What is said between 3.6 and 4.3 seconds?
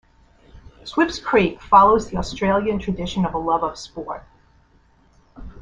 of sport.